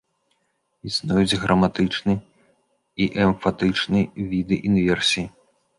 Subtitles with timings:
[0.91, 2.17] Існуюць граматычны
[3.01, 3.99] і эмфатычны
[4.35, 5.27] віды інверсіі.